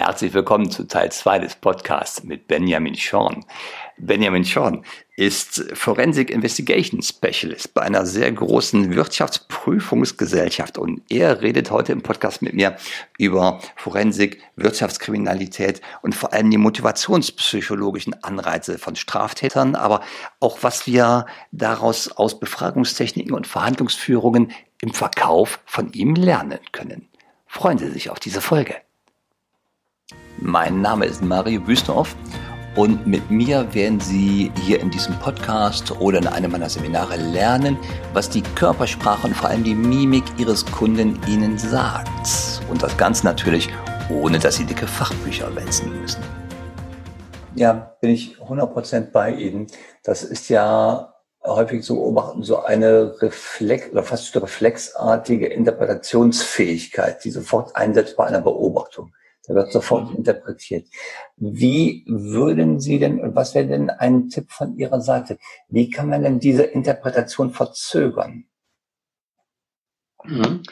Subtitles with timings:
[0.00, 3.44] Herzlich willkommen zu Teil 2 des Podcasts mit Benjamin Schorn.
[3.96, 4.84] Benjamin Schorn
[5.16, 12.42] ist Forensic Investigation Specialist bei einer sehr großen Wirtschaftsprüfungsgesellschaft und er redet heute im Podcast
[12.42, 12.76] mit mir
[13.18, 20.02] über Forensik, Wirtschaftskriminalität und vor allem die motivationspsychologischen Anreize von Straftätern, aber
[20.38, 27.08] auch was wir daraus aus Befragungstechniken und Verhandlungsführungen im Verkauf von ihm lernen können.
[27.48, 28.76] Freuen Sie sich auf diese Folge.
[30.40, 32.14] Mein Name ist Mario Büstorf
[32.76, 37.76] und mit mir werden Sie hier in diesem Podcast oder in einem meiner Seminare lernen,
[38.12, 42.62] was die Körpersprache und vor allem die Mimik Ihres Kunden Ihnen sagt.
[42.70, 43.68] Und das Ganze natürlich,
[44.10, 46.22] ohne dass Sie dicke Fachbücher wälzen müssen.
[47.56, 49.66] Ja, bin ich 100% bei Ihnen.
[50.04, 57.74] Das ist ja häufig zu beobachten, so eine Reflex oder fast reflexartige Interpretationsfähigkeit, die sofort
[57.74, 59.12] einsetzt bei einer Beobachtung.
[59.48, 60.86] Da wird sofort interpretiert.
[61.36, 65.38] Wie würden Sie denn, und was wäre denn ein Tipp von Ihrer Seite?
[65.68, 68.44] Wie kann man denn diese Interpretation verzögern?
[70.24, 70.62] Mhm.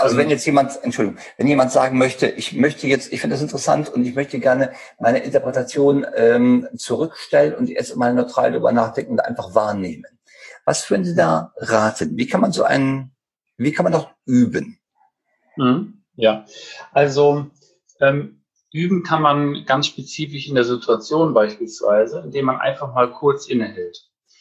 [0.00, 3.42] Also wenn jetzt jemand, Entschuldigung, wenn jemand sagen möchte, ich möchte jetzt, ich finde das
[3.42, 9.12] interessant und ich möchte gerne meine Interpretation ähm, zurückstellen und jetzt mal neutral darüber nachdenken
[9.12, 10.06] und einfach wahrnehmen.
[10.64, 12.16] Was würden Sie da raten?
[12.16, 13.12] Wie kann man so einen,
[13.58, 14.78] wie kann man das üben?
[15.56, 16.02] Mhm.
[16.14, 16.46] Ja,
[16.92, 17.50] also
[18.02, 23.46] ähm, üben kann man ganz spezifisch in der Situation beispielsweise, indem man einfach mal kurz
[23.46, 23.98] innehält.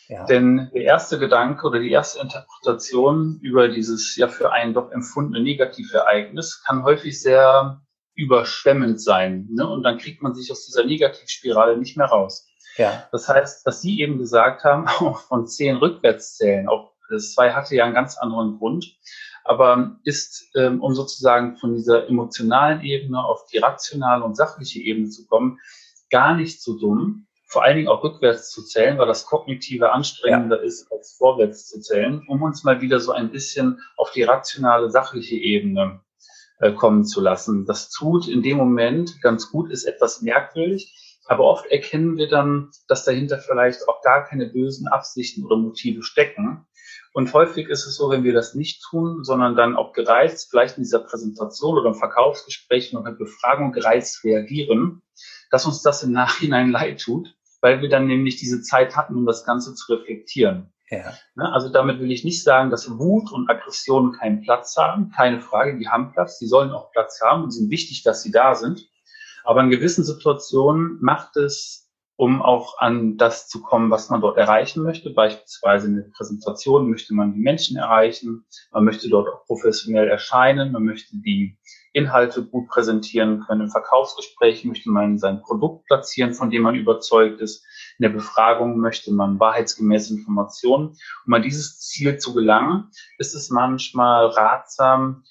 [0.07, 0.25] Ja.
[0.25, 5.41] Denn der erste Gedanke oder die erste Interpretation über dieses ja für einen doch empfundene
[5.41, 7.81] Negativereignis kann häufig sehr
[8.15, 9.47] überschwemmend sein.
[9.51, 9.65] Ne?
[9.67, 12.47] Und dann kriegt man sich aus dieser Negativspirale nicht mehr raus.
[12.75, 13.07] Ja.
[13.11, 17.75] Das heißt, was Sie eben gesagt haben, auch von zehn Rückwärtszählen, auch das zwei hatte
[17.75, 18.97] ja einen ganz anderen Grund
[19.43, 25.09] aber ist, ähm, um sozusagen von dieser emotionalen Ebene auf die rationale und sachliche Ebene
[25.09, 25.59] zu kommen,
[26.09, 30.61] gar nicht so dumm, vor allen Dingen auch rückwärts zu zählen, weil das kognitive anstrengender
[30.61, 30.63] ja.
[30.63, 34.89] ist, als vorwärts zu zählen, um uns mal wieder so ein bisschen auf die rationale,
[34.89, 35.99] sachliche Ebene
[36.59, 37.65] äh, kommen zu lassen.
[37.65, 40.95] Das tut in dem Moment ganz gut, ist etwas merkwürdig,
[41.27, 46.03] aber oft erkennen wir dann, dass dahinter vielleicht auch gar keine bösen Absichten oder Motive
[46.03, 46.65] stecken,
[47.13, 50.77] und häufig ist es so, wenn wir das nicht tun, sondern dann auch gereizt, vielleicht
[50.77, 55.01] in dieser Präsentation oder im Verkaufsgespräch oder Befragung gereizt reagieren,
[55.49, 59.25] dass uns das im Nachhinein leid tut, weil wir dann nämlich diese Zeit hatten, um
[59.25, 60.71] das Ganze zu reflektieren.
[60.89, 61.13] Ja.
[61.35, 65.11] Ne, also damit will ich nicht sagen, dass Wut und Aggression keinen Platz haben.
[65.11, 68.31] Keine Frage, die haben Platz, die sollen auch Platz haben und sind wichtig, dass sie
[68.31, 68.89] da sind.
[69.43, 71.91] Aber in gewissen Situationen macht es
[72.21, 75.09] um auch an das zu kommen, was man dort erreichen möchte.
[75.09, 80.71] Beispielsweise in der Präsentation möchte man die Menschen erreichen, man möchte dort auch professionell erscheinen,
[80.71, 81.57] man möchte die
[81.93, 83.61] Inhalte gut präsentieren können.
[83.61, 87.65] Im Verkaufsgespräch möchte man sein Produkt platzieren, von dem man überzeugt ist.
[87.97, 90.95] In der Befragung möchte man wahrheitsgemäße Informationen.
[91.25, 95.23] Um an dieses Ziel zu gelangen, ist es manchmal ratsam,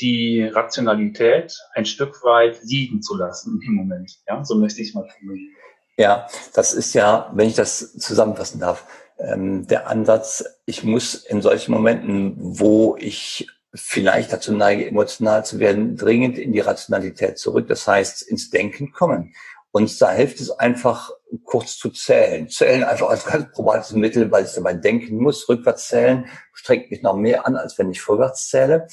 [0.00, 4.18] die Rationalität ein Stück weit liegen zu lassen im Moment.
[4.26, 5.54] Ja, so möchte ich mal formulieren.
[5.96, 8.84] Ja, das ist ja, wenn ich das zusammenfassen darf,
[9.18, 15.58] ähm, der Ansatz, ich muss in solchen Momenten, wo ich vielleicht dazu neige, emotional zu
[15.58, 19.34] werden, dringend in die Rationalität zurück, das heißt ins Denken kommen.
[19.70, 21.10] Und da hilft es einfach,
[21.42, 22.48] kurz zu zählen.
[22.48, 25.48] Zählen einfach als ganz probates Mittel, weil ich dabei denken muss.
[25.48, 28.86] Rückwärts zählen strengt mich noch mehr an, als wenn ich vorwärts zähle.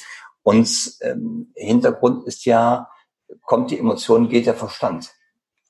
[0.44, 2.90] Und ähm, Hintergrund ist ja,
[3.44, 5.12] kommt die Emotion, geht der Verstand.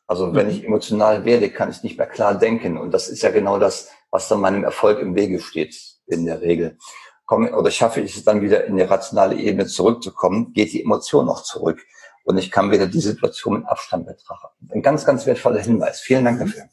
[0.07, 0.51] Also wenn mhm.
[0.51, 2.77] ich emotional werde, kann ich nicht mehr klar denken.
[2.77, 5.75] Und das ist ja genau das, was dann meinem Erfolg im Wege steht,
[6.07, 6.77] in der Regel.
[7.25, 11.27] Komme, oder schaffe ich es dann wieder in die rationale Ebene zurückzukommen, geht die Emotion
[11.27, 11.81] noch zurück.
[12.23, 14.69] Und ich kann wieder die Situation mit Abstand betrachten.
[14.73, 16.01] Ein ganz, ganz wertvoller Hinweis.
[16.01, 16.63] Vielen Dank dafür.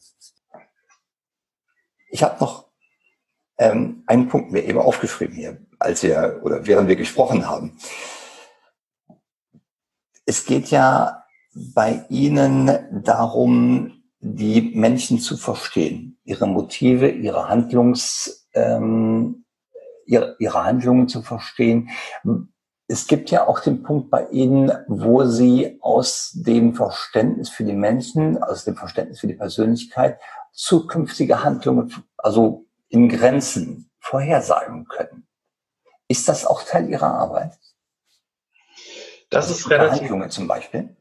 [2.11, 2.69] Ich habe noch
[3.57, 7.77] ähm, einen Punkt mir eben aufgeschrieben hier, als wir oder während wir gesprochen haben.
[10.25, 11.23] Es geht ja
[11.53, 19.45] bei Ihnen darum, die Menschen zu verstehen, ihre Motive, ihre Handlungs, ähm,
[20.05, 21.89] ihre, ihre Handlungen zu verstehen.
[22.87, 27.73] Es gibt ja auch den Punkt bei Ihnen, wo Sie aus dem Verständnis für die
[27.73, 30.19] Menschen, aus dem Verständnis für die Persönlichkeit
[30.51, 35.28] zukünftige Handlungen, also in Grenzen vorhersagen können.
[36.09, 37.53] Ist das auch Teil Ihrer Arbeit?
[39.29, 40.01] Das also ist relativ.
[40.01, 40.95] Handlungen zum Beispiel?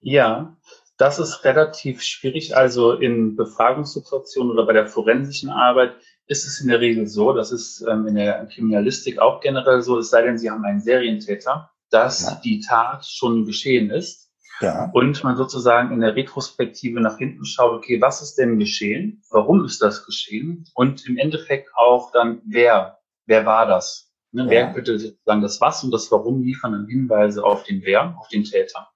[0.00, 0.56] Ja,
[0.98, 2.56] das ist relativ schwierig.
[2.56, 5.94] Also in Befragungssituationen oder bei der forensischen Arbeit
[6.26, 9.98] ist es in der Regel so, das ist ähm, in der Kriminalistik auch generell so,
[9.98, 12.40] es sei denn, Sie haben einen Serientäter, dass ja.
[12.42, 14.90] die Tat schon geschehen ist Ja.
[14.92, 19.22] Und man sozusagen in der Retrospektive nach hinten schaut, okay, was ist denn geschehen?
[19.30, 20.66] Warum ist das geschehen?
[20.74, 24.13] Und im Endeffekt auch dann, wer, wer war das?
[24.34, 24.50] Ne, ja.
[24.50, 28.26] Wer könnte sozusagen das Was und das Warum liefern dann Hinweise auf den Wer, auf
[28.26, 28.88] den Täter?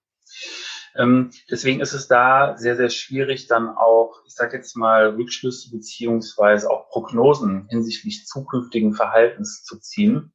[0.97, 5.71] Ähm, deswegen ist es da sehr, sehr schwierig, dann auch, ich sage jetzt mal, Rückschlüsse
[5.71, 10.33] beziehungsweise auch Prognosen hinsichtlich zukünftigen Verhaltens zu ziehen.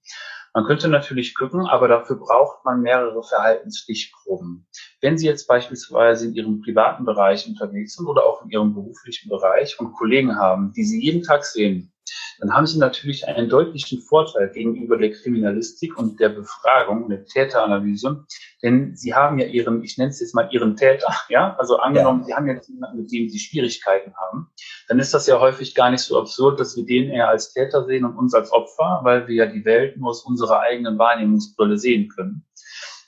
[0.53, 4.67] Man könnte natürlich gucken, aber dafür braucht man mehrere Verhaltensstichproben.
[5.01, 9.29] Wenn Sie jetzt beispielsweise in Ihrem privaten Bereich unterwegs sind oder auch in Ihrem beruflichen
[9.29, 11.92] Bereich und Kollegen haben, die Sie jeden Tag sehen,
[12.39, 18.25] dann haben Sie natürlich einen deutlichen Vorteil gegenüber der Kriminalistik und der Befragung, der Täteranalyse,
[18.61, 22.21] denn Sie haben ja Ihren, ich nenne es jetzt mal Ihren Täter, ja, also angenommen,
[22.21, 22.25] ja.
[22.25, 24.47] Sie haben jetzt jemanden, mit dem Sie Schwierigkeiten haben,
[24.87, 27.85] dann ist das ja häufig gar nicht so absurd, dass wir den eher als Täter
[27.85, 31.77] sehen und uns als Opfer, weil wir ja die Welt nur aus unserer eigenen Wahrnehmungsbrille
[31.77, 32.45] sehen können.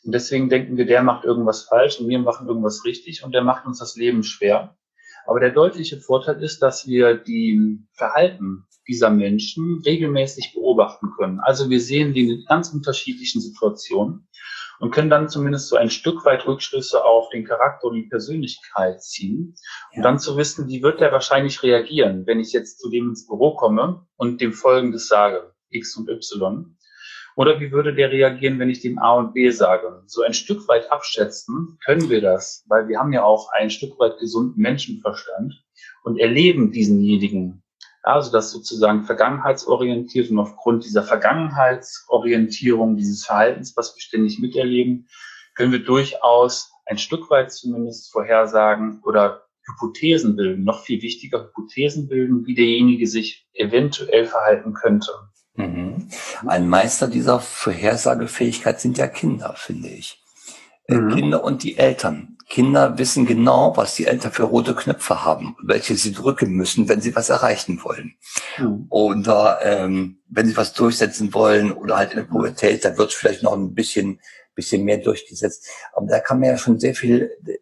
[0.03, 3.43] Und deswegen denken wir, der macht irgendwas falsch und wir machen irgendwas richtig und der
[3.43, 4.75] macht uns das Leben schwer.
[5.25, 11.39] Aber der deutliche Vorteil ist, dass wir die Verhalten dieser Menschen regelmäßig beobachten können.
[11.39, 14.27] Also wir sehen die in ganz unterschiedlichen Situationen
[14.79, 19.01] und können dann zumindest so ein Stück weit Rückschlüsse auf den Charakter und die Persönlichkeit
[19.01, 19.55] ziehen.
[19.91, 20.03] Und ja.
[20.03, 23.55] dann zu wissen, wie wird der wahrscheinlich reagieren, wenn ich jetzt zu dem ins Büro
[23.55, 26.77] komme und dem Folgendes sage, X und Y.
[27.37, 30.03] Oder wie würde der reagieren, wenn ich dem A und B sage?
[30.05, 33.99] So ein Stück weit abschätzen können wir das, weil wir haben ja auch ein Stück
[33.99, 35.53] weit gesunden Menschenverstand
[36.03, 37.64] und erleben diesenjenigen
[38.05, 45.07] also das sozusagen vergangenheitsorientiert und aufgrund dieser Vergangenheitsorientierung, dieses Verhaltens, was wir ständig miterleben,
[45.55, 52.07] können wir durchaus ein Stück weit zumindest vorhersagen oder Hypothesen bilden, noch viel wichtiger Hypothesen
[52.07, 55.11] bilden, wie derjenige sich eventuell verhalten könnte.
[55.55, 56.09] Mhm.
[56.45, 60.21] Ein Meister dieser Vorhersagefähigkeit sind ja Kinder, finde ich.
[60.87, 61.15] Äh, mhm.
[61.15, 62.34] Kinder und die Eltern.
[62.47, 67.01] Kinder wissen genau, was die Eltern für rote Knöpfe haben, welche sie drücken müssen, wenn
[67.01, 68.15] sie was erreichen wollen.
[68.57, 68.85] Mhm.
[68.89, 73.41] Oder ähm, wenn sie was durchsetzen wollen oder halt in der Pubertät, da wird vielleicht
[73.41, 74.19] noch ein bisschen,
[74.53, 75.67] bisschen mehr durchgesetzt.
[75.93, 77.57] Aber da kann man ja schon sehr viel äh,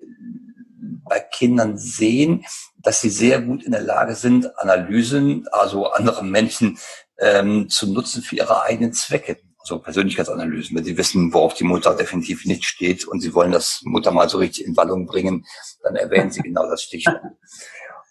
[1.05, 2.45] bei Kindern sehen,
[2.77, 6.77] dass sie sehr gut in der Lage sind, Analysen, also andere Menschen
[7.19, 11.95] ähm, zu nutzen für ihre eigenen Zwecke so Persönlichkeitsanalysen, wenn sie wissen, worauf die Mutter
[11.95, 15.45] definitiv nicht steht und sie wollen das Mutter mal so richtig in Wallung bringen,
[15.83, 17.21] dann erwähnen sie genau das Stichwort.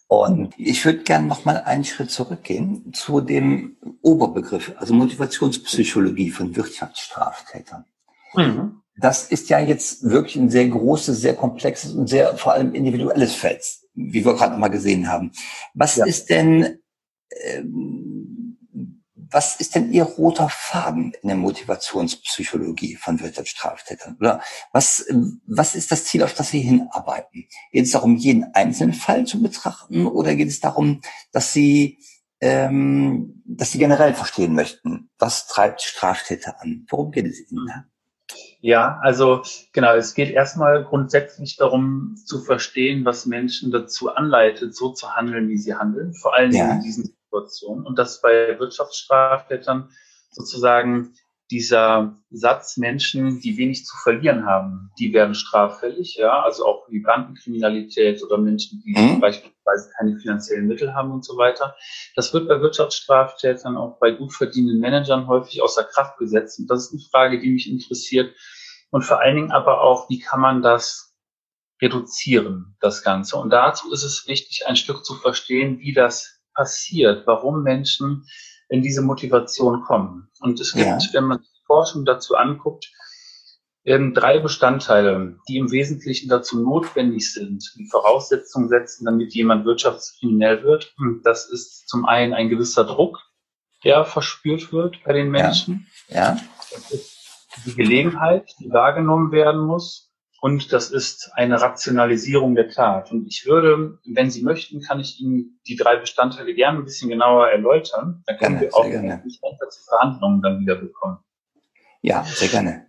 [0.08, 6.54] Und ich würde gerne noch mal einen Schritt zurückgehen zu dem Oberbegriff, also Motivationspsychologie von
[6.54, 7.87] Wirtschaftsstraftätern.
[8.34, 8.82] Mhm.
[8.96, 13.34] Das ist ja jetzt wirklich ein sehr großes, sehr komplexes und sehr vor allem individuelles
[13.34, 13.64] Feld,
[13.94, 15.32] wie wir gerade mal gesehen haben.
[15.72, 16.04] Was ja.
[16.04, 16.78] ist denn
[17.44, 18.42] ähm,
[19.32, 24.17] was ist denn Ihr roter Faden in der Motivationspsychologie von Wirtschaftsstraftätern?
[24.20, 24.40] Oder
[24.73, 25.06] was,
[25.46, 27.46] was ist das Ziel, auf das Sie hinarbeiten?
[27.73, 31.00] Geht es darum, jeden einzelnen Fall zu betrachten oder geht es darum,
[31.32, 31.99] dass Sie,
[32.40, 36.87] ähm, dass Sie generell verstehen möchten, was treibt Straftäter an?
[36.90, 37.85] Worum geht es Ihnen da?
[38.61, 39.43] Ja, also
[39.73, 45.49] genau, es geht erstmal grundsätzlich darum zu verstehen, was Menschen dazu anleitet, so zu handeln,
[45.49, 46.75] wie sie handeln, vor allen Dingen ja.
[46.76, 49.90] in diesen Situation und dass bei Wirtschaftsstraftätern
[50.31, 51.14] sozusagen
[51.50, 57.00] dieser Satz Menschen, die wenig zu verlieren haben, die werden straffällig, ja, also auch wie
[57.00, 59.21] Bandenkriminalität oder Menschen, die mhm.
[59.21, 61.76] beispielsweise keine finanziellen Mittel haben und so weiter.
[62.16, 66.59] Das wird bei Wirtschaftsstraftätern auch bei gut verdienenden Managern häufig außer Kraft gesetzt.
[66.59, 68.35] Und das ist eine Frage, die mich interessiert.
[68.90, 71.14] Und vor allen Dingen aber auch, wie kann man das
[71.83, 73.37] reduzieren, das Ganze?
[73.37, 78.25] Und dazu ist es wichtig, ein Stück zu verstehen, wie das passiert, warum Menschen
[78.68, 80.30] in diese Motivation kommen.
[80.40, 80.99] Und es gibt, ja.
[81.12, 82.90] wenn man die Forschung dazu anguckt,
[83.85, 90.62] ähm, drei Bestandteile, die im Wesentlichen dazu notwendig sind, die Voraussetzungen setzen, damit jemand wirtschaftskriminell
[90.62, 90.94] wird.
[90.99, 93.18] Und das ist zum einen ein gewisser Druck,
[93.85, 95.88] der verspürt wird bei den Menschen.
[96.09, 96.16] Ja.
[96.16, 96.40] ja.
[96.71, 97.18] Das ist
[97.66, 100.12] die Gelegenheit, die wahrgenommen werden muss.
[100.44, 103.12] Und das ist eine Rationalisierung der Tat.
[103.12, 107.08] Und ich würde, wenn Sie möchten, kann ich Ihnen die drei Bestandteile gerne ein bisschen
[107.08, 108.25] genauer erläutern.
[108.26, 111.18] Dann können gerne, wir auch die zu Verhandlungen dann wieder bekommen.
[112.00, 112.88] Ja, sehr gerne.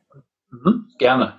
[0.49, 1.37] Mhm, gerne.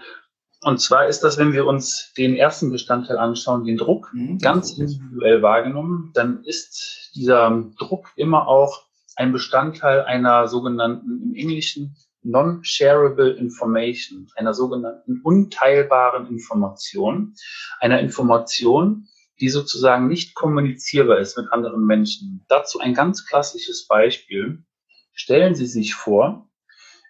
[0.62, 4.38] Und zwar ist das, wenn wir uns den ersten Bestandteil anschauen, den Druck, mhm.
[4.38, 8.84] ganz individuell wahrgenommen, dann ist dieser Druck immer auch
[9.16, 17.34] ein Bestandteil einer sogenannten im Englischen Non-Shareable Information, einer sogenannten unteilbaren Information,
[17.80, 19.06] einer Information,
[19.40, 22.44] die sozusagen nicht kommunizierbar ist mit anderen Menschen.
[22.48, 24.64] Dazu ein ganz klassisches Beispiel.
[25.12, 26.48] Stellen Sie sich vor,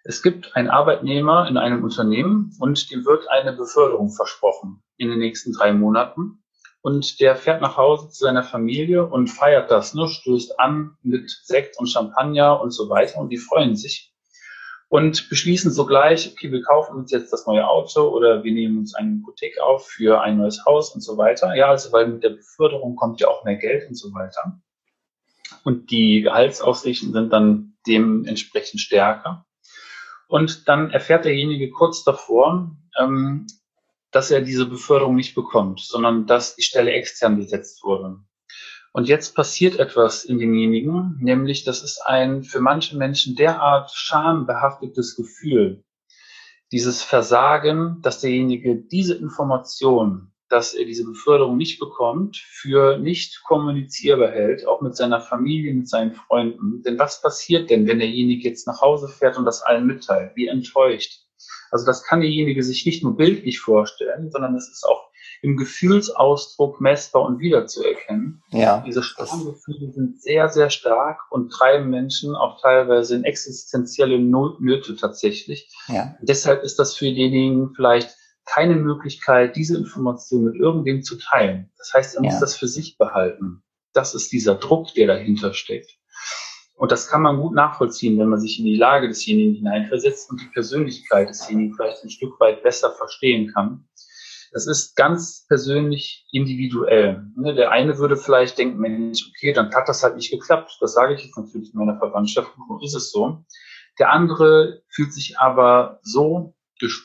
[0.07, 5.17] Es gibt einen Arbeitnehmer in einem Unternehmen und dem wird eine Beförderung versprochen in den
[5.17, 6.43] nächsten drei Monaten.
[6.81, 11.31] Und der fährt nach Hause zu seiner Familie und feiert das, ne, stößt an mit
[11.31, 14.14] Sekt und Champagner und so weiter und die freuen sich
[14.89, 18.93] und beschließen sogleich, okay, wir kaufen uns jetzt das neue Auto oder wir nehmen uns
[18.93, 21.55] eine Hypothek auf für ein neues Haus und so weiter.
[21.55, 24.59] Ja, also weil mit der Beförderung kommt ja auch mehr Geld und so weiter.
[25.63, 29.45] Und die Gehaltsaussichten sind dann dementsprechend stärker.
[30.27, 33.47] Und dann erfährt derjenige kurz davor, ähm,
[34.11, 38.17] dass er diese Beförderung nicht bekommt, sondern dass die Stelle extern besetzt wurde.
[38.95, 45.17] Und jetzt passiert etwas in demjenigen, nämlich das ist ein für manche Menschen derart schambehaftetes
[45.17, 45.83] Gefühl,
[46.71, 54.31] dieses Versagen, dass derjenige diese Information, dass er diese Beförderung nicht bekommt, für nicht kommunizierbar
[54.31, 56.81] hält, auch mit seiner Familie, mit seinen Freunden.
[56.83, 60.37] Denn was passiert denn, wenn derjenige jetzt nach Hause fährt und das allen mitteilt?
[60.37, 61.19] Wie enttäuscht?
[61.69, 65.09] Also das kann derjenige sich nicht nur bildlich vorstellen, sondern es ist auch
[65.41, 68.41] im Gefühlsausdruck messbar und wiederzuerkennen.
[68.51, 68.83] Ja.
[68.85, 75.69] Diese Schamgefühle sind sehr, sehr stark und treiben Menschen auch teilweise in existenzielle Nöte tatsächlich.
[75.87, 76.15] Ja.
[76.21, 78.15] Deshalb ist das für diejenigen vielleicht
[78.45, 81.71] keine Möglichkeit, diese Information mit irgendwem zu teilen.
[81.77, 83.63] Das heißt, er muss das für sich behalten.
[83.93, 85.97] Das ist dieser Druck, der dahinter steckt.
[86.75, 90.41] Und das kann man gut nachvollziehen, wenn man sich in die Lage desjenigen hineinversetzt und
[90.41, 93.87] die Persönlichkeit desjenigen vielleicht ein Stück weit besser verstehen kann.
[94.55, 97.27] Das ist ganz persönlich individuell.
[97.35, 100.77] Ne, der eine würde vielleicht denken, Mensch, okay, dann hat das halt nicht geklappt.
[100.79, 103.43] Das sage ich jetzt natürlich meiner Verwandtschaft, so ist es so.
[103.99, 106.55] Der andere fühlt sich aber so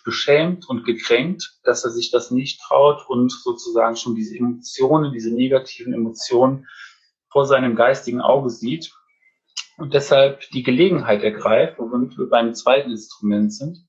[0.04, 5.35] beschämt und gekränkt, dass er sich das nicht traut und sozusagen schon diese Emotionen, diese
[5.35, 6.69] negativen Emotionen
[7.33, 8.92] vor seinem geistigen Auge sieht
[9.76, 13.88] und deshalb die Gelegenheit ergreift, womit wir beim zweiten Instrument sind,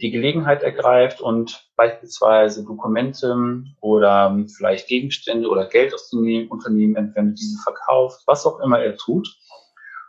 [0.00, 7.38] die Gelegenheit ergreift und beispielsweise Dokumente oder vielleicht Gegenstände oder Geld aus dem Unternehmen entwendet,
[7.38, 9.28] diese verkauft, was auch immer er tut,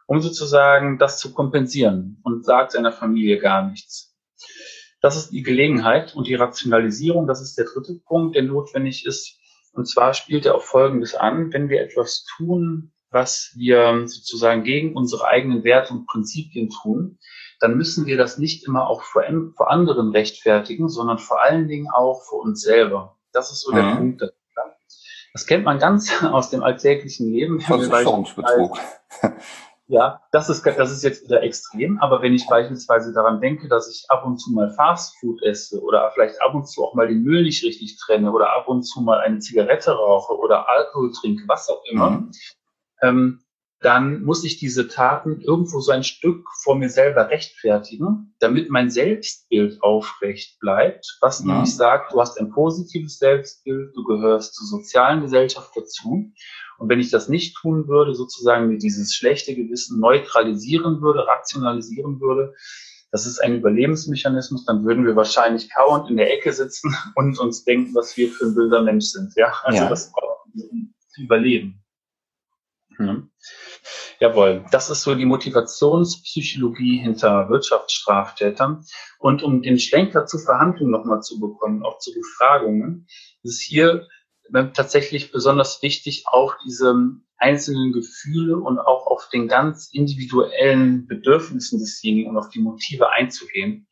[0.08, 4.16] um sozusagen das zu kompensieren und sagt seiner Familie gar nichts.
[5.02, 9.40] Das ist die Gelegenheit und die Rationalisierung, das ist der dritte Punkt, der notwendig ist.
[9.74, 14.96] Und zwar spielt er auf Folgendes an, wenn wir etwas tun, was wir sozusagen gegen
[14.96, 17.20] unsere eigenen Werte und Prinzipien tun,
[17.62, 19.24] dann müssen wir das nicht immer auch vor,
[19.56, 23.18] vor anderen rechtfertigen, sondern vor allen Dingen auch vor uns selber.
[23.32, 23.98] Das ist so der mhm.
[23.98, 24.34] Punkt.
[25.34, 27.62] Das kennt man ganz aus dem alltäglichen Leben.
[27.62, 28.78] Versicherungsbetrug.
[29.88, 33.90] Ja, das ist, das ist jetzt wieder extrem, aber wenn ich beispielsweise daran denke, dass
[33.90, 37.24] ich ab und zu mal Fastfood esse oder vielleicht ab und zu auch mal den
[37.24, 41.44] Müll nicht richtig trenne oder ab und zu mal eine Zigarette rauche oder Alkohol trinke,
[41.48, 42.32] was auch immer, mhm.
[43.02, 43.44] ähm,
[43.82, 48.92] dann muss ich diese Taten irgendwo so ein Stück vor mir selber rechtfertigen, damit mein
[48.92, 51.48] Selbstbild aufrecht bleibt, was ja.
[51.48, 56.32] nämlich sagt, du hast ein positives Selbstbild, du gehörst zur sozialen Gesellschaft dazu.
[56.78, 62.22] Und wenn ich das nicht tun würde, sozusagen mir dieses schlechte Gewissen neutralisieren würde, rationalisieren
[62.22, 62.54] würde,
[63.12, 67.64] das ist ein Überlebensmechanismus, dann würden wir wahrscheinlich kauernd in der Ecke sitzen und uns
[67.64, 69.34] denken, was wir für ein böser Mensch sind.
[69.36, 69.90] Ja, also ja.
[69.90, 71.81] das braucht zu überleben.
[73.08, 73.32] Hm.
[74.20, 78.86] Jawohl, das ist so die Motivationspsychologie hinter Wirtschaftsstraftätern.
[79.18, 83.08] Und um den Schlenker zur Verhandlung nochmal zu bekommen, auch zu Befragungen,
[83.42, 84.08] ist hier
[84.74, 86.94] tatsächlich besonders wichtig, auch diese
[87.38, 93.88] einzelnen Gefühle und auch auf den ganz individuellen Bedürfnissen desjenigen und auf die Motive einzugehen.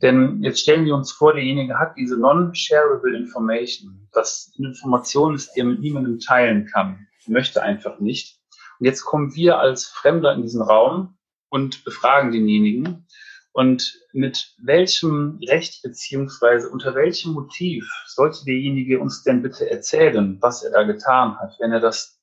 [0.00, 5.60] Denn jetzt stellen wir uns vor, derjenige hat diese non-shareable information, das Information ist, die
[5.60, 8.38] er mit niemandem teilen kann möchte einfach nicht.
[8.78, 11.16] Und jetzt kommen wir als Fremder in diesen Raum
[11.48, 13.06] und befragen denjenigen.
[13.52, 20.62] Und mit welchem Recht beziehungsweise unter welchem Motiv sollte derjenige uns denn bitte erzählen, was
[20.62, 22.18] er da getan hat, wenn er das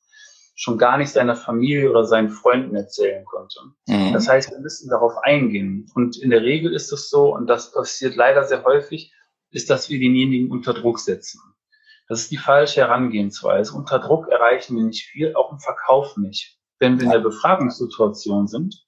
[0.56, 3.60] schon gar nicht seiner Familie oder seinen Freunden erzählen konnte.
[3.88, 4.12] Mhm.
[4.12, 5.90] Das heißt, wir müssen darauf eingehen.
[5.94, 9.14] Und in der Regel ist es so, und das passiert leider sehr häufig,
[9.52, 11.40] ist, dass wir denjenigen unter Druck setzen.
[12.10, 13.74] Das ist die falsche Herangehensweise.
[13.74, 16.58] Unter Druck erreichen wir nicht viel, auch im Verkauf nicht.
[16.80, 18.84] Wenn wir in der Befragungssituation sind,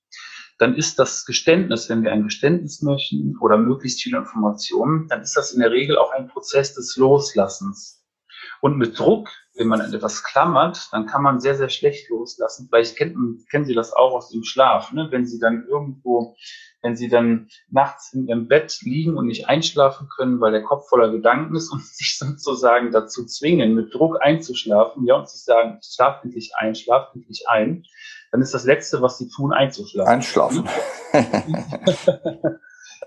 [0.57, 5.37] dann ist das Geständnis, wenn wir ein Geständnis möchten oder möglichst viele Informationen, dann ist
[5.37, 8.03] das in der Regel auch ein Prozess des Loslassens.
[8.59, 12.67] Und mit Druck, wenn man an etwas klammert, dann kann man sehr, sehr schlecht loslassen.
[12.69, 15.07] Vielleicht kennen, kennen Sie das auch aus dem Schlaf, ne?
[15.11, 16.35] wenn Sie dann irgendwo
[16.81, 20.89] wenn sie dann nachts in ihrem Bett liegen und nicht einschlafen können, weil der Kopf
[20.89, 25.79] voller Gedanken ist und sich sozusagen dazu zwingen, mit Druck einzuschlafen, ja, und sich sagen,
[25.83, 27.83] schlaf endlich ein, schlaf endlich ein,
[28.31, 30.11] dann ist das Letzte, was sie tun, einzuschlafen.
[30.11, 30.69] Einschlafen.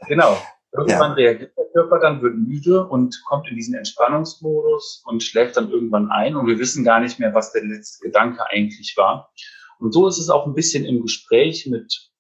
[0.09, 0.37] genau.
[0.77, 1.15] Irgendwann ja.
[1.15, 6.11] reagiert der Körper dann, wird müde und kommt in diesen Entspannungsmodus und schläft dann irgendwann
[6.11, 9.33] ein und wir wissen gar nicht mehr, was der letzte Gedanke eigentlich war.
[9.79, 12.11] Und so ist es auch ein bisschen im Gespräch mit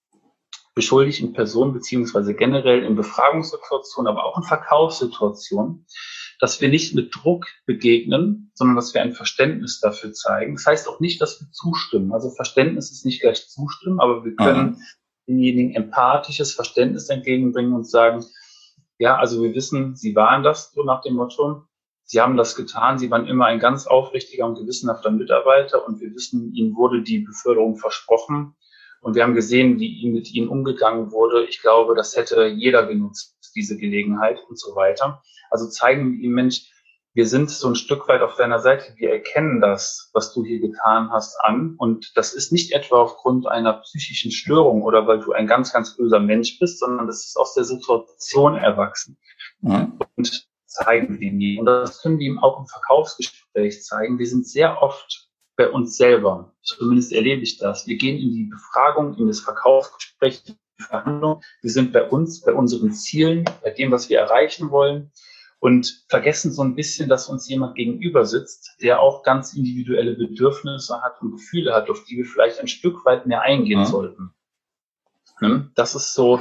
[0.74, 5.86] beschuldigten Personen beziehungsweise generell in Befragungssituationen, aber auch in Verkaufssituationen,
[6.40, 10.54] dass wir nicht mit Druck begegnen, sondern dass wir ein Verständnis dafür zeigen.
[10.54, 12.12] Das heißt auch nicht, dass wir zustimmen.
[12.12, 14.82] Also Verständnis ist nicht gleich zustimmen, aber wir können mhm.
[15.28, 18.24] denjenigen empathisches Verständnis entgegenbringen und sagen,
[19.04, 21.66] ja, also wir wissen, Sie waren das, so nach dem Motto.
[22.04, 22.98] Sie haben das getan.
[22.98, 27.18] Sie waren immer ein ganz aufrichtiger und gewissenhafter Mitarbeiter und wir wissen, Ihnen wurde die
[27.18, 28.56] Beförderung versprochen.
[29.02, 31.44] Und wir haben gesehen, wie mit ihnen umgegangen wurde.
[31.44, 35.22] Ich glaube, das hätte jeder genutzt, diese Gelegenheit und so weiter.
[35.50, 36.72] Also zeigen ihm, Mensch,
[37.14, 38.92] wir sind so ein Stück weit auf deiner Seite.
[38.96, 41.76] Wir erkennen das, was du hier getan hast, an.
[41.78, 45.96] Und das ist nicht etwa aufgrund einer psychischen Störung oder weil du ein ganz, ganz
[45.96, 49.16] böser Mensch bist, sondern das ist aus der Situation erwachsen.
[49.60, 49.92] Mhm.
[50.16, 51.60] Und zeigen wir ihm.
[51.60, 54.18] Und das können wir ihm auch im Verkaufsgespräch zeigen.
[54.18, 56.52] Wir sind sehr oft bei uns selber.
[56.62, 57.86] Zumindest erlebe ich das.
[57.86, 61.42] Wir gehen in die Befragung, in das Verkaufsgespräch, die Verhandlung.
[61.62, 65.12] Wir sind bei uns, bei unseren Zielen, bei dem, was wir erreichen wollen
[65.64, 71.00] und vergessen so ein bisschen, dass uns jemand gegenüber sitzt, der auch ganz individuelle Bedürfnisse
[71.00, 73.86] hat und Gefühle hat, auf die wir vielleicht ein Stück weit mehr eingehen mhm.
[73.86, 74.34] sollten.
[75.38, 75.70] Hm?
[75.74, 76.40] Das ist so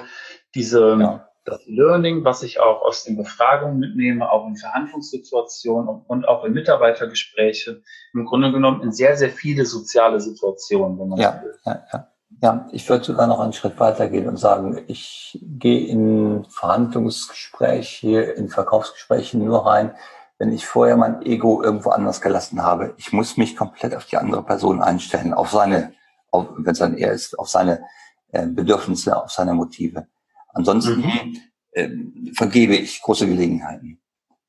[0.53, 6.25] diese, ja das Learning, was ich auch aus den Befragungen mitnehme, auch in Verhandlungssituationen und
[6.25, 7.81] auch in Mitarbeitergespräche,
[8.13, 11.55] im Grunde genommen in sehr, sehr viele soziale Situationen, wenn man ja, so will.
[11.65, 12.12] Ja, ja.
[12.41, 18.21] Ja, ich würde sogar noch einen Schritt weiter gehen und sagen, ich gehe in Verhandlungsgespräche,
[18.21, 19.95] in Verkaufsgespräche nur rein,
[20.37, 22.93] wenn ich vorher mein Ego irgendwo anders gelassen habe.
[22.97, 25.93] Ich muss mich komplett auf die andere Person einstellen, auf seine,
[26.31, 27.83] wenn es dann er ist, auf seine
[28.31, 30.07] äh, Bedürfnisse, auf seine Motive.
[30.49, 31.37] Ansonsten mhm.
[31.71, 31.89] äh,
[32.35, 34.01] vergebe ich große Gelegenheiten.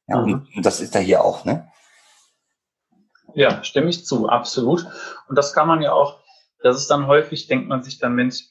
[0.07, 0.47] Ja, mhm.
[0.57, 1.69] und, das ist da hier auch, ne?
[3.35, 4.87] Ja, stimme ich zu, absolut.
[5.29, 6.24] Und das kann man ja auch,
[6.65, 8.47] das ist dann häufig, denkt man sich dann, Mensch,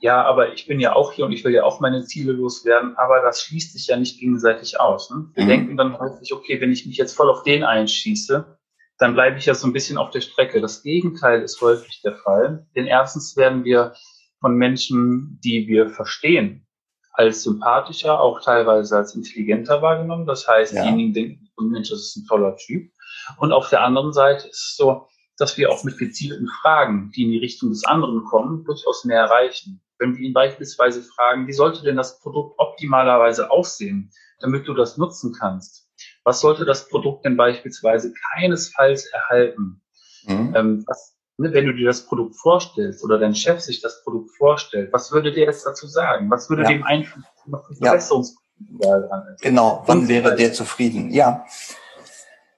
[0.00, 2.96] ja, aber ich bin ja auch hier und ich will ja auch meine Ziele loswerden,
[2.96, 5.10] aber das schließt sich ja nicht gegenseitig aus.
[5.10, 5.30] Ne?
[5.34, 5.48] Wir mhm.
[5.48, 8.58] denken dann häufig, okay, wenn ich mich jetzt voll auf den einschieße,
[8.98, 10.60] dann bleibe ich ja so ein bisschen auf der Strecke.
[10.60, 12.66] Das Gegenteil ist häufig der Fall.
[12.74, 13.94] Denn erstens werden wir
[14.40, 16.66] von Menschen, die wir verstehen,
[17.12, 20.26] als sympathischer, auch teilweise als intelligenter wahrgenommen.
[20.26, 20.82] Das heißt, ja.
[20.82, 22.90] diejenigen denken, Mensch, das ist ein toller Typ.
[23.36, 25.06] Und auf der anderen Seite ist es so,
[25.42, 29.20] dass wir auch mit gezielten Fragen, die in die Richtung des anderen kommen, durchaus mehr
[29.20, 29.82] erreichen.
[29.98, 34.96] Wenn wir ihn beispielsweise fragen, wie sollte denn das Produkt optimalerweise aussehen, damit du das
[34.96, 35.88] nutzen kannst?
[36.24, 39.82] Was sollte das Produkt denn beispielsweise keinesfalls erhalten?
[40.26, 40.54] Mhm.
[40.54, 44.36] Ähm, was Ne, wenn du dir das Produkt vorstellst oder dein Chef sich das Produkt
[44.36, 46.30] vorstellt, was würde der jetzt dazu sagen?
[46.30, 46.68] Was würde ja.
[46.68, 49.36] dem Einfluss noch Verbesserungspotenzial ja.
[49.40, 51.10] Genau, wann wäre der zufrieden?
[51.10, 51.46] Ja.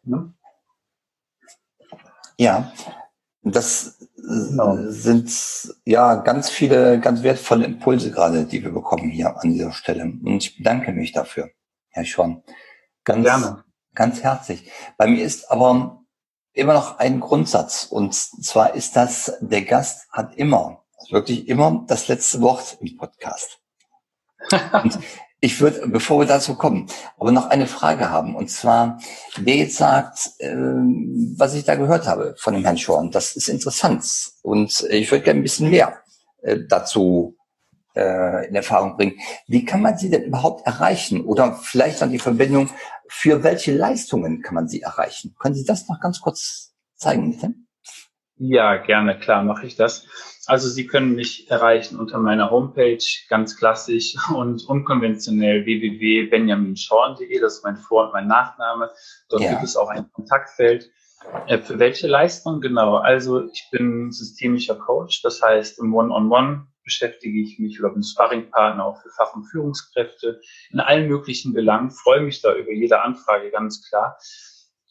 [0.02, 0.28] ja.
[2.38, 2.72] Ja,
[3.42, 4.76] das genau.
[4.88, 5.30] sind
[5.84, 10.04] ja ganz viele, ganz wertvolle Impulse gerade, die wir bekommen hier an dieser Stelle.
[10.04, 11.50] Und ich bedanke mich dafür,
[11.90, 12.42] Herr Schorn.
[13.04, 13.64] Ganz, Gerne.
[13.94, 14.70] ganz herzlich.
[14.96, 16.04] Bei mir ist aber
[16.54, 17.84] immer noch einen Grundsatz.
[17.84, 23.60] Und zwar ist das, der Gast hat immer, wirklich immer das letzte Wort im Podcast.
[24.82, 24.98] Und
[25.44, 26.86] ich würde, bevor wir dazu kommen,
[27.18, 28.34] aber noch eine Frage haben.
[28.34, 28.98] Und zwar,
[29.36, 30.54] wer jetzt sagt, äh,
[31.36, 34.04] was ich da gehört habe von dem Herrn Schorn, das ist interessant.
[34.42, 35.98] Und ich würde gerne ein bisschen mehr
[36.40, 37.36] äh, dazu
[37.94, 39.18] äh, in Erfahrung bringen.
[39.46, 41.20] Wie kann man sie denn überhaupt erreichen?
[41.20, 42.70] Oder vielleicht dann die Verbindung
[43.06, 45.34] für welche Leistungen kann man sie erreichen?
[45.38, 47.52] Können Sie das noch ganz kurz zeigen, bitte?
[48.36, 50.06] Ja, gerne, klar, mache ich das.
[50.46, 57.64] Also Sie können mich erreichen unter meiner Homepage, ganz klassisch und unkonventionell www.benjaminschorn.de, das ist
[57.64, 58.90] mein Vor- und mein Nachname.
[59.28, 59.50] Dort ja.
[59.50, 60.90] gibt es auch ein Kontaktfeld.
[61.46, 62.96] Äh, für welche Leistung genau?
[62.96, 67.94] Also ich bin systemischer Coach, das heißt im One-on-One -on -One beschäftige ich mich oder
[67.94, 72.72] bin Sparringpartner auch für Fach- und Führungskräfte in allen möglichen Belangen, freue mich da über
[72.72, 74.18] jede Anfrage ganz klar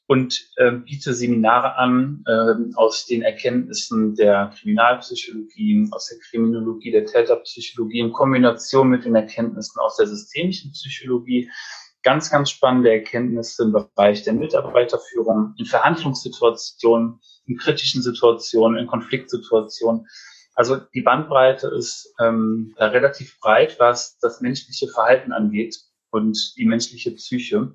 [0.08, 7.06] und äh, biete Seminare an äh, aus den Erkenntnissen der Kriminalpsychologie, aus der Kriminologie, der
[7.06, 11.50] Täterpsychologie in Kombination mit den Erkenntnissen aus der systemischen Psychologie.
[12.04, 20.06] Ganz, ganz spannende Erkenntnisse im Bereich der Mitarbeiterführung, in Verhandlungssituationen, in kritischen Situationen, in Konfliktsituationen.
[20.54, 25.80] Also die Bandbreite ist ähm, relativ breit, was das menschliche Verhalten angeht
[26.12, 27.74] und die menschliche Psyche.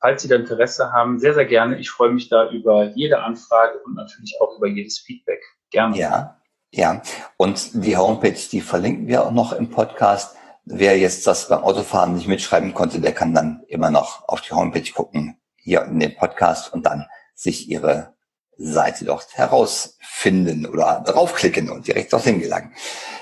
[0.00, 1.78] Falls Sie da Interesse haben, sehr, sehr gerne.
[1.78, 5.42] Ich freue mich da über jede Anfrage und natürlich auch über jedes Feedback.
[5.70, 5.96] Gerne.
[5.96, 7.02] Ja, ja.
[7.36, 10.36] Und die Homepage, die verlinken wir auch noch im Podcast
[10.70, 14.52] wer jetzt das beim Autofahren nicht mitschreiben konnte, der kann dann immer noch auf die
[14.52, 18.14] Homepage gucken, hier in den Podcast und dann sich ihre
[18.56, 22.72] Seite dort herausfinden oder draufklicken und direkt dorthin gelangen.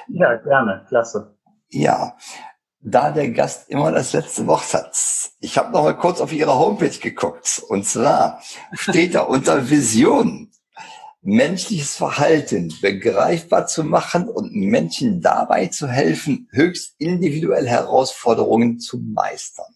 [0.09, 1.37] Ja, gerne, klasse.
[1.69, 2.17] Ja,
[2.81, 4.97] da der Gast immer das letzte Wort hat.
[5.41, 7.63] Ich habe noch mal kurz auf Ihre Homepage geguckt.
[7.69, 8.41] Und zwar
[8.73, 10.51] steht da unter Vision
[11.23, 19.75] menschliches Verhalten begreifbar zu machen und Menschen dabei zu helfen, höchst individuelle Herausforderungen zu meistern.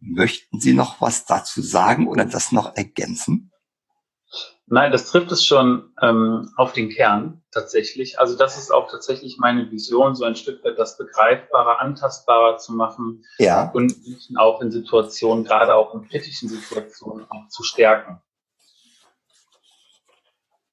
[0.00, 3.52] Möchten Sie noch was dazu sagen oder das noch ergänzen?
[4.68, 8.18] Nein, das trifft es schon ähm, auf den Kern tatsächlich.
[8.18, 12.72] Also das ist auch tatsächlich meine Vision, so ein Stück weit das Begreifbare, Antastbarer zu
[12.72, 13.70] machen ja.
[13.70, 13.94] und
[14.36, 18.20] auch in Situationen, gerade auch in kritischen Situationen, auch zu stärken.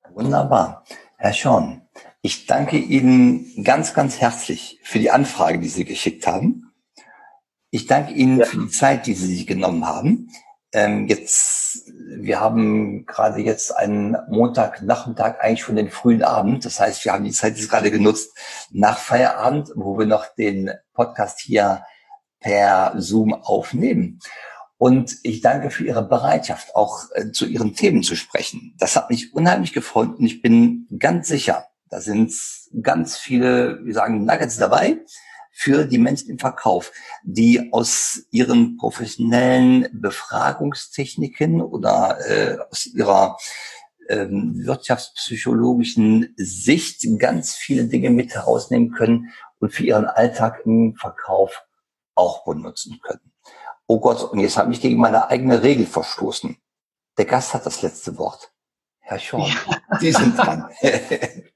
[0.10, 0.84] Wunderbar.
[1.18, 1.88] Herr Schorn,
[2.22, 6.74] ich danke Ihnen ganz, ganz herzlich für die Anfrage, die Sie geschickt haben.
[7.70, 8.46] Ich danke Ihnen ja.
[8.46, 10.30] für die Zeit, die Sie sich genommen haben.
[10.72, 16.66] Ähm, jetzt, wir haben gerade jetzt einen Montagnachmittag, eigentlich schon den frühen Abend.
[16.66, 18.38] Das heißt, wir haben die Zeit jetzt gerade genutzt
[18.72, 21.84] nach Feierabend, wo wir noch den Podcast hier
[22.40, 24.20] per Zoom aufnehmen.
[24.78, 28.76] Und ich danke für Ihre Bereitschaft, auch äh, zu Ihren Themen zu sprechen.
[28.78, 32.34] Das hat mich unheimlich gefreut und ich bin ganz sicher, da sind
[32.82, 34.98] ganz viele, wir sagen, Nuggets dabei,
[35.56, 36.92] für die Menschen im Verkauf,
[37.24, 43.38] die aus ihren professionellen Befragungstechniken oder äh, aus ihrer
[44.10, 51.64] ähm, wirtschaftspsychologischen Sicht ganz viele Dinge mit herausnehmen können und für ihren Alltag im Verkauf
[52.16, 53.32] auch benutzen können.
[53.86, 56.58] Oh Gott, und jetzt habe ich gegen meine eigene Regel verstoßen.
[57.18, 58.52] Der Gast hat das letzte Wort.
[59.00, 60.00] Herr Schorn, ja.
[60.00, 60.68] Sie sind dran.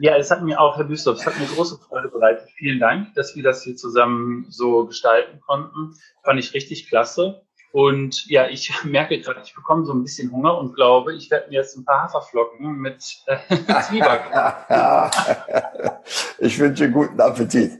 [0.00, 2.48] Ja, es hat mir auch, Herr Büstorf, es hat mir große Freude bereitet.
[2.56, 5.94] Vielen Dank, dass wir das hier zusammen so gestalten konnten.
[6.22, 7.42] Fand ich richtig klasse.
[7.72, 11.48] Und ja, ich merke gerade, ich bekomme so ein bisschen Hunger und glaube, ich werde
[11.48, 13.36] mir jetzt ein paar Haferflocken mit äh,
[13.82, 14.22] Zwieback.
[16.38, 17.72] ich wünsche guten Appetit.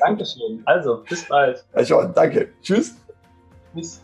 [0.00, 0.62] Dankeschön.
[0.64, 1.64] Also, bis bald.
[1.74, 2.52] Ja, schon, danke.
[2.62, 2.96] Tschüss.
[3.74, 4.00] Tschüss.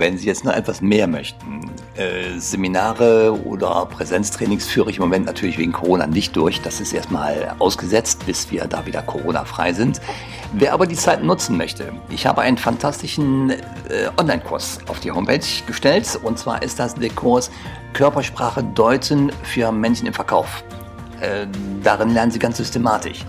[0.00, 5.26] Wenn Sie jetzt noch etwas mehr möchten, äh, Seminare oder Präsenztrainings führe ich im Moment
[5.26, 6.62] natürlich wegen Corona nicht durch.
[6.62, 10.00] Das ist erstmal ausgesetzt, bis wir da wieder Corona-frei sind.
[10.54, 13.56] Wer aber die Zeit nutzen möchte, ich habe einen fantastischen äh,
[14.16, 16.18] Online-Kurs auf die Homepage gestellt.
[16.22, 17.50] Und zwar ist das der Kurs
[17.92, 20.64] Körpersprache deuten für Menschen im Verkauf.
[21.20, 21.46] Äh,
[21.82, 23.26] darin lernen Sie ganz systematisch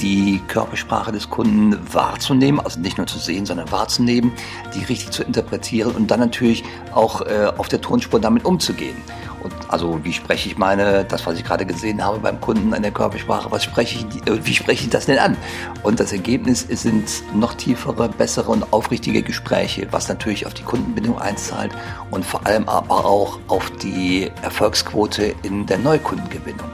[0.00, 4.32] die Körpersprache des Kunden wahrzunehmen, also nicht nur zu sehen, sondern wahrzunehmen,
[4.74, 8.96] die richtig zu interpretieren und dann natürlich auch äh, auf der Tonspur damit umzugehen.
[9.42, 12.82] Und also wie spreche ich meine, das was ich gerade gesehen habe beim Kunden an
[12.82, 15.36] der Körpersprache, was spreche ich, äh, wie spreche ich das denn an?
[15.82, 21.18] Und das Ergebnis sind noch tiefere, bessere und aufrichtige Gespräche, was natürlich auf die Kundenbindung
[21.18, 21.70] einzahlt
[22.10, 26.66] und vor allem aber auch auf die Erfolgsquote in der Neukundengewinnung.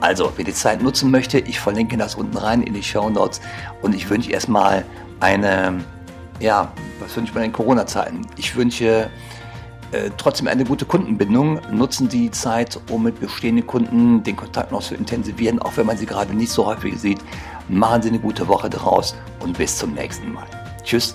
[0.00, 3.40] Also, wer die Zeit nutzen möchte, ich verlinke das unten rein in die Show Notes
[3.82, 4.84] und ich wünsche erstmal
[5.20, 5.84] eine,
[6.40, 8.26] ja, was wünsche ich mir in Corona-Zeiten?
[8.36, 9.10] Ich wünsche
[9.90, 11.60] äh, trotzdem eine gute Kundenbindung.
[11.72, 15.96] Nutzen die Zeit, um mit bestehenden Kunden den Kontakt noch zu intensivieren, auch wenn man
[15.96, 17.18] sie gerade nicht so häufig sieht.
[17.68, 20.46] Machen Sie eine gute Woche draus und bis zum nächsten Mal.
[20.84, 21.14] Tschüss.